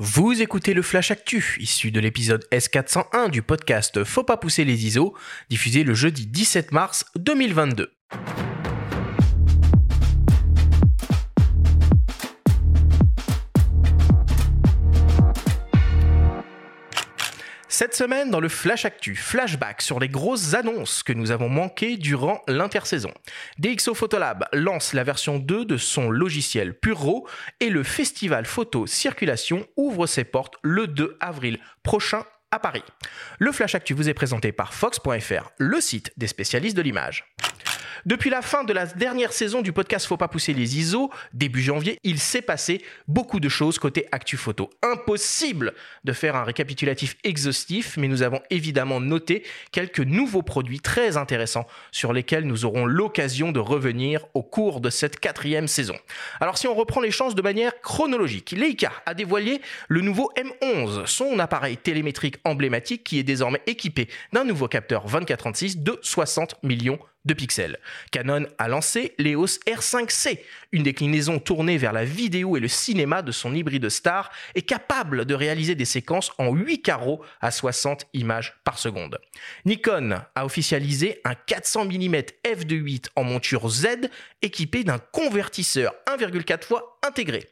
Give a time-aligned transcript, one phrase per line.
[0.00, 4.86] Vous écoutez le Flash Actu, issu de l'épisode S401 du podcast Faut pas pousser les
[4.86, 5.16] ISO,
[5.50, 7.90] diffusé le jeudi 17 mars 2022.
[17.70, 21.98] Cette semaine, dans le Flash Actu, flashback sur les grosses annonces que nous avons manquées
[21.98, 23.12] durant l'intersaison.
[23.58, 27.28] DxO Photolab lance la version 2 de son logiciel Puro
[27.60, 32.84] et le festival photo circulation ouvre ses portes le 2 avril prochain à Paris.
[33.38, 37.26] Le Flash Actu vous est présenté par Fox.fr, le site des spécialistes de l'image.
[38.06, 41.62] Depuis la fin de la dernière saison du podcast Faut pas pousser les ISO, début
[41.62, 44.70] janvier, il s'est passé beaucoup de choses côté Actu Photo.
[44.82, 49.42] Impossible de faire un récapitulatif exhaustif, mais nous avons évidemment noté
[49.72, 54.90] quelques nouveaux produits très intéressants sur lesquels nous aurons l'occasion de revenir au cours de
[54.90, 55.96] cette quatrième saison.
[56.40, 61.06] Alors si on reprend les chances de manière chronologique, Leica a dévoilé le nouveau M11,
[61.06, 66.98] son appareil télémétrique emblématique qui est désormais équipé d'un nouveau capteur 24-36 de 60 millions
[67.28, 67.78] de pixels.
[68.10, 70.40] Canon a lancé l'EOS R5C,
[70.72, 75.24] une déclinaison tournée vers la vidéo et le cinéma de son hybride star et capable
[75.24, 79.20] de réaliser des séquences en 8 carreaux à 60 images par seconde.
[79.64, 83.86] Nikon a officialisé un 400 mm f2.8 en monture Z
[84.42, 87.48] équipé d'un convertisseur 1,4 fois intégré.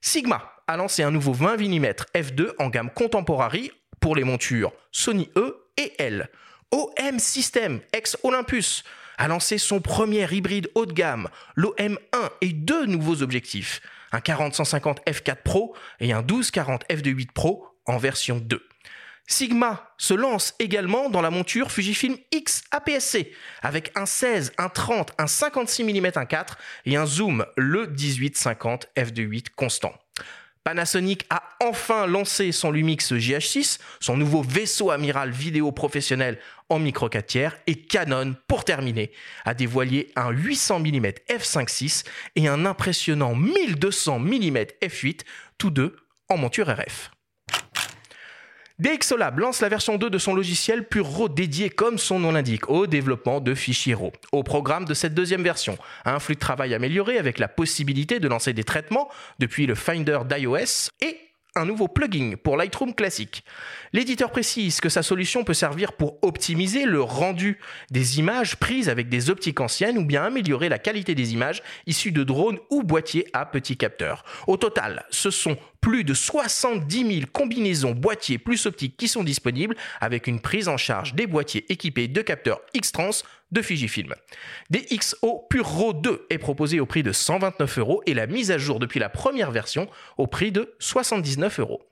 [0.00, 5.28] Sigma a lancé un nouveau 20 mm f2 en gamme contemporary pour les montures Sony
[5.36, 6.28] E et L.
[6.72, 8.84] OM System, ex Olympus,
[9.20, 11.98] a lancé son premier hybride haut de gamme, l'OM1,
[12.40, 13.82] et deux nouveaux objectifs,
[14.12, 18.66] un 40-150 f4 Pro et un 12-40 f2.8 Pro en version 2.
[19.26, 25.12] Sigma se lance également dans la monture Fujifilm X APS-C avec un 16, un 30,
[25.18, 26.46] un 56 mm 1.4
[26.86, 29.92] et un zoom le 18-50 f2.8 constant.
[30.64, 37.08] Panasonic a enfin lancé son Lumix GH6, son nouveau vaisseau amiral vidéo professionnel en micro
[37.08, 39.10] 4 tiers, et Canon, pour terminer,
[39.44, 42.04] a dévoilé un 800 mm f5.6
[42.36, 45.20] et un impressionnant 1200 mm f8,
[45.58, 45.96] tous deux
[46.28, 47.10] en monture RF.
[48.80, 52.86] DxOlab lance la version 2 de son logiciel Puro dédié, comme son nom l'indique, au
[52.86, 54.10] développement de fichiers RAW.
[54.32, 55.76] Au programme de cette deuxième version,
[56.06, 60.20] un flux de travail amélioré avec la possibilité de lancer des traitements depuis le Finder
[60.26, 61.18] d'iOS et
[61.56, 63.44] un nouveau plugin pour Lightroom classique.
[63.92, 67.58] L'éditeur précise que sa solution peut servir pour optimiser le rendu
[67.90, 72.12] des images prises avec des optiques anciennes ou bien améliorer la qualité des images issues
[72.12, 74.24] de drones ou boîtiers à petits capteurs.
[74.46, 79.76] Au total, ce sont plus de 70 000 combinaisons boîtiers plus optiques qui sont disponibles
[80.00, 83.10] avec une prise en charge des boîtiers équipés de capteurs X-Trans
[83.52, 84.14] de Fujifilm.
[84.70, 88.78] DxO Puro 2 est proposé au prix de 129 euros et la mise à jour
[88.78, 89.88] depuis la première version
[90.18, 91.82] au prix de 79 euros.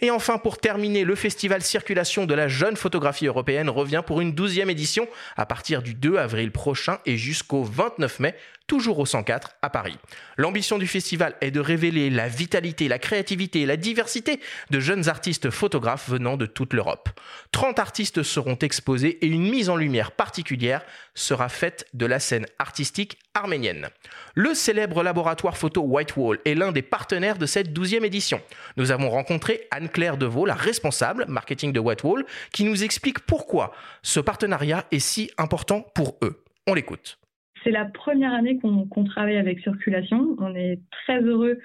[0.00, 4.32] Et enfin, pour terminer, le festival Circulation de la jeune photographie européenne revient pour une
[4.32, 8.34] douzième édition à partir du 2 avril prochain et jusqu'au 29 mai
[8.68, 9.96] toujours au 104 à Paris.
[10.36, 14.38] L'ambition du festival est de révéler la vitalité, la créativité et la diversité
[14.70, 17.08] de jeunes artistes photographes venant de toute l'Europe.
[17.50, 20.84] 30 artistes seront exposés et une mise en lumière particulière
[21.14, 23.88] sera faite de la scène artistique arménienne.
[24.34, 28.40] Le célèbre laboratoire photo Whitewall est l'un des partenaires de cette 12e édition.
[28.76, 34.20] Nous avons rencontré Anne-Claire Deveau, la responsable marketing de Whitewall, qui nous explique pourquoi ce
[34.20, 36.44] partenariat est si important pour eux.
[36.66, 37.18] On l'écoute.
[37.64, 40.36] C'est la première année qu'on travaille avec Circulation.
[40.38, 41.58] On est très heureux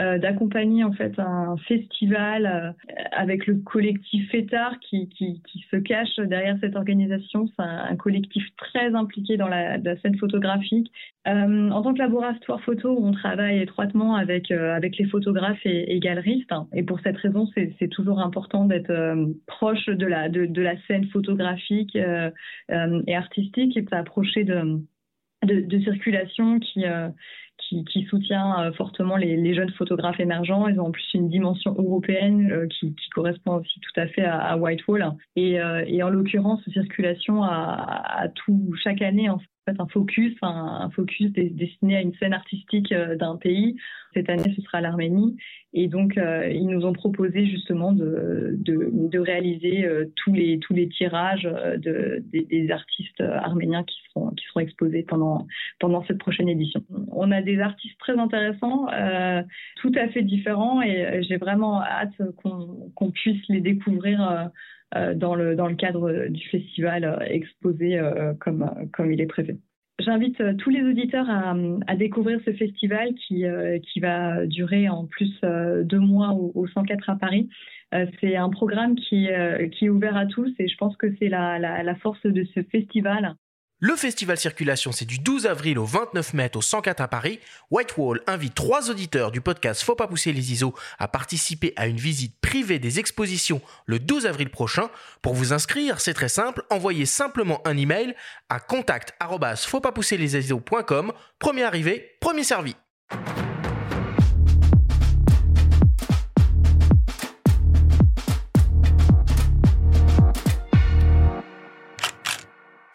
[0.00, 2.72] euh, d'accompagner en fait un festival euh,
[3.10, 5.10] avec le collectif FETAR qui,
[5.70, 7.46] se cache derrière cette organisation.
[7.48, 10.90] C'est un, collectif très impliqué dans la, scène photographique.
[11.28, 16.54] Euh, en tant que laboratoire photo, on travaille étroitement avec avec les photographes et, galeristes.
[16.72, 18.92] Et pour cette raison, c'est toujours important d'être
[19.46, 24.80] proche de la de, de, la scène photographique et artistique et de s'approcher de
[25.44, 27.08] de, circulation qui, euh,
[27.68, 30.68] qui, soutient euh, fortement les, jeunes photographes émergents.
[30.68, 34.38] Ils ont en plus une dimension européenne euh, qui, correspond aussi tout à fait à,
[34.38, 35.12] à Whitehall.
[35.36, 35.60] Et,
[36.02, 42.00] en l'occurrence, circulation a, tout chaque année en fait un focus, un, focus destiné à
[42.00, 43.76] une scène artistique d'un pays.
[44.14, 45.36] Cette année, ce sera l'Arménie.
[45.72, 50.74] Et donc, euh, ils nous ont proposé justement de, de, réaliser euh, tous, les, tous
[50.74, 55.46] les tirages euh, de, des, artistes arméniens qui seront, qui seront exposés pendant,
[55.78, 56.82] pendant cette prochaine édition.
[57.10, 59.42] On a des artistes très intéressants, euh,
[59.76, 64.50] tout à fait différents, et j'ai vraiment hâte qu'on qu'on puisse les découvrir
[65.14, 68.00] dans, le, dans le cadre du festival exposé
[68.40, 69.58] comme, comme il est prévu
[69.98, 73.44] J'invite euh, tous les auditeurs à, découvrir ce festival qui,
[73.82, 77.48] qui va durer en plus deux mois au, 104 à Paris.
[78.20, 79.28] C'est un programme qui,
[79.72, 82.62] qui est ouvert à tous et je pense que c'est la, la force de ce
[82.62, 83.36] festival.
[83.84, 87.40] Le festival Circulation, c'est du 12 avril au 29 mai au 104 à Paris.
[87.72, 91.96] Whitewall invite trois auditeurs du podcast Faut pas pousser les ISO à participer à une
[91.96, 94.88] visite privée des expositions le 12 avril prochain.
[95.20, 98.14] Pour vous inscrire, c'est très simple, envoyez simplement un email
[98.48, 99.14] à contact
[101.40, 102.76] Premier arrivé, premier servi.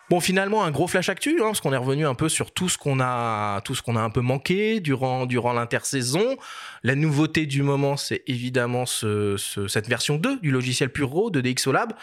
[0.10, 2.70] Bon, finalement, un gros flash actu, hein, parce qu'on est revenu un peu sur tout
[2.70, 6.38] ce qu'on a, tout ce qu'on a un peu manqué durant durant l'intersaison.
[6.84, 9.36] La nouveauté du moment, c'est évidemment ce,
[9.68, 11.94] cette version 2 du logiciel Puro de DxOLab.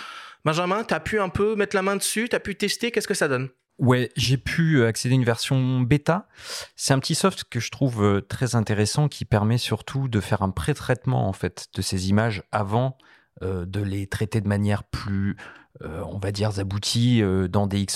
[0.44, 3.08] Benjamin, tu as pu un peu mettre la main dessus, tu as pu tester, qu'est-ce
[3.08, 3.48] que ça donne?
[3.78, 6.28] Ouais, j'ai pu accéder à une version bêta.
[6.76, 10.42] C'est un petit soft que je trouve euh, très intéressant qui permet surtout de faire
[10.42, 12.98] un pré-traitement en fait de ces images avant
[13.42, 17.86] euh, de les traiter de manière plus euh, on va dire, aboutis euh, dans des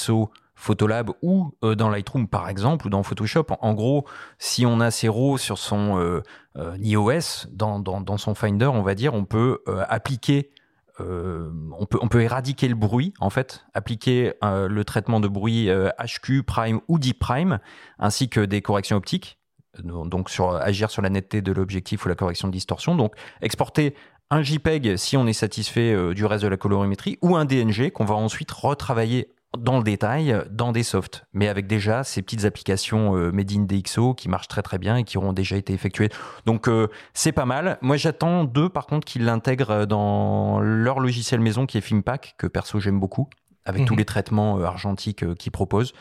[0.54, 3.46] Photolab ou euh, dans Lightroom par exemple ou dans Photoshop.
[3.60, 4.04] En, gros,
[4.38, 6.22] si on a ces RAW sur son
[6.56, 10.50] iOS, dans, dans, son Finder, on va dire, on peut appliquer,
[10.98, 16.42] on, peut, on peut éradiquer le bruit, en fait, appliquer le traitement de bruit HQ,
[16.44, 17.60] Prime ou Deep Prime,
[18.00, 19.38] ainsi que des corrections optiques
[19.82, 22.94] donc sur agir sur la netteté de l'objectif ou la correction de distorsion.
[22.94, 23.94] Donc exporter
[24.30, 27.90] un JPEG si on est satisfait euh, du reste de la colorimétrie, ou un DNG
[27.90, 32.44] qu'on va ensuite retravailler dans le détail dans des softs, mais avec déjà ces petites
[32.44, 35.72] applications euh, made in DxO qui marchent très très bien et qui auront déjà été
[35.72, 36.10] effectuées.
[36.44, 37.78] Donc euh, c'est pas mal.
[37.80, 42.46] Moi j'attends deux par contre qu'ils l'intègrent dans leur logiciel maison qui est Filmpack, que
[42.46, 43.28] perso j'aime beaucoup
[43.64, 43.98] avec tous mhm.
[43.98, 45.92] les traitements argentiques qu'ils proposent.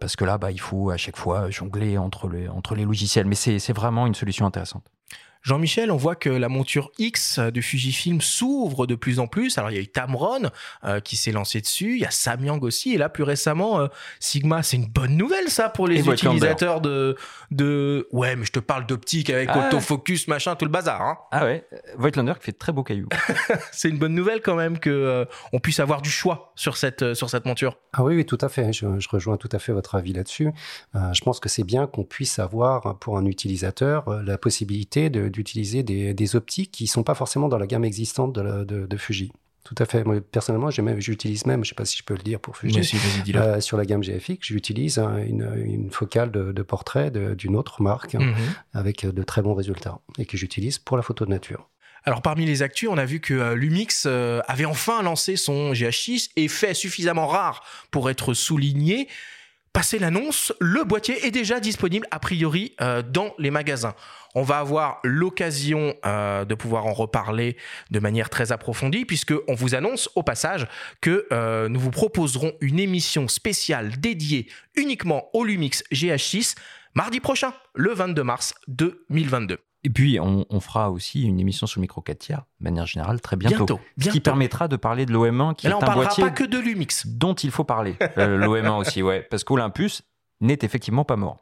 [0.00, 3.26] parce que là, bah, il faut à chaque fois jongler entre les, entre les logiciels.
[3.26, 4.82] Mais c'est vraiment une solution intéressante.
[5.42, 9.56] Jean-Michel, on voit que la monture X de Fujifilm s'ouvre de plus en plus.
[9.58, 10.50] Alors il y a eu Tamron
[10.84, 13.86] euh, qui s'est lancé dessus, il y a Samyang aussi, et là plus récemment euh,
[14.20, 14.62] Sigma.
[14.62, 17.16] C'est une bonne nouvelle ça pour les utilisateurs de
[17.50, 18.08] de.
[18.12, 21.00] Ouais, mais je te parle d'optique avec ah autofocus, machin, tout le bazar.
[21.00, 21.18] Hein.
[21.30, 21.64] Ah ouais,
[21.96, 23.08] Voigtlander qui fait de très beaux cailloux.
[23.72, 27.14] c'est une bonne nouvelle quand même que euh, on puisse avoir du choix sur cette
[27.14, 27.78] sur cette monture.
[27.92, 28.72] Ah oui, oui, tout à fait.
[28.72, 30.50] Je, je rejoins tout à fait votre avis là-dessus.
[30.94, 35.82] je pense que c'est bien qu'on puisse avoir pour un utilisateur la possibilité de d'utiliser
[35.82, 39.32] des, optiques qui ne sont pas forcément dans la gamme existante de, Fuji.
[39.64, 40.02] Tout à fait.
[40.04, 42.80] Moi, personnellement, j'utilise même, je ne sais pas si je peux le dire pour Fuji,
[43.34, 48.34] euh, sur la gamme GFX, j'utilise une, focale de, portrait d'une autre marque hein, mhm.
[48.72, 51.68] avec de très bons résultats et que j'utilise pour la photo de nature.
[52.04, 55.72] Alors parmi les actus, on a vu que euh, Lumix euh, avait enfin lancé son
[55.72, 59.08] GH6, fait suffisamment rare pour être souligné.
[59.72, 62.74] Passé l'annonce, le boîtier est déjà disponible a priori
[63.12, 63.94] dans les magasins.
[64.34, 67.56] On va avoir l'occasion euh, de pouvoir en reparler
[67.90, 70.66] de manière très approfondie, puisqu'on vous annonce au passage
[71.00, 76.56] que euh, nous vous proposerons une émission spéciale dédiée uniquement au Lumix GH6
[76.94, 79.58] mardi prochain, le 22 mars 2022.
[79.84, 83.20] Et puis, on, fera aussi une émission sur le micro 4 tiers, de manière générale,
[83.20, 83.78] très bientôt.
[83.98, 87.06] Ce qui permettra de parler de l'OM1, qui est un boîtier pas que de Lumix.
[87.06, 87.96] dont il faut parler.
[88.18, 89.26] Euh, L'OM1 aussi, ouais.
[89.30, 90.02] Parce qu'Olympus
[90.40, 91.38] n'est effectivement pas mort.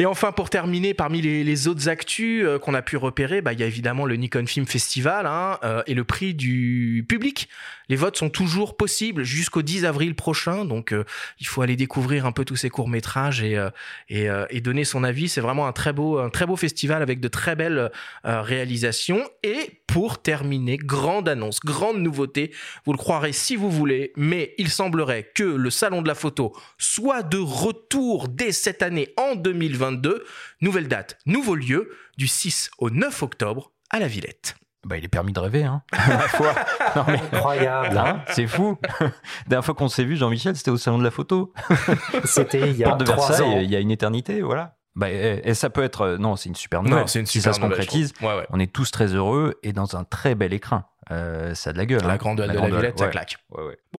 [0.00, 3.60] Et enfin, pour terminer, parmi les, autres actus euh, qu'on a pu repérer, bah, il
[3.60, 7.50] y a évidemment le Nikon Film Festival hein, euh, et le prix du public.
[7.90, 11.04] Les votes sont toujours possibles jusqu'au 10 avril prochain, donc euh,
[11.38, 13.62] il faut aller découvrir un peu tous ces courts métrages et,
[14.08, 15.28] et, et, donner son avis.
[15.28, 17.90] C'est vraiment un très beau, un très beau festival avec de très belles
[18.22, 19.28] réalisations.
[19.42, 22.52] Et pour terminer, grande annonce, grande nouveauté.
[22.86, 26.54] Vous le croirez si vous voulez, mais il semblerait que le salon de la photo
[26.78, 30.24] soit de retour dès cette année en 2020 2022.
[30.62, 34.56] Nouvelle date, nouveau lieu, du 6 au 9 octobre à la Villette.
[34.86, 35.82] Bah, il est permis de rêver, hein.
[36.94, 37.98] Incroyable.
[37.98, 38.78] Hein, c'est fou.
[38.98, 39.10] La
[39.46, 41.52] dernière fois qu'on s'est vu, Jean-Michel, c'était au salon de la photo.
[42.24, 44.76] C'était il y a de Versailles, il y a une éternité, voilà.
[44.96, 47.04] Bah, et, ça peut être, non, c'est une super nouvelle.
[47.14, 48.14] une si ça se concrétise,
[48.48, 50.86] on est tous très heureux et dans un très bel écrin.
[51.10, 52.02] Euh, ça a de la gueule.
[52.02, 52.16] La hein.
[52.16, 53.36] grandeur de la Villette, ça claque.